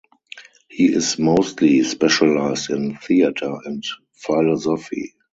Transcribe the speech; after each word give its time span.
He 0.67 0.91
is 0.91 1.19
mostly 1.19 1.83
specialised 1.83 2.71
in 2.71 2.95
theater 2.97 3.57
and 3.65 3.83
philosophy. 4.15 5.13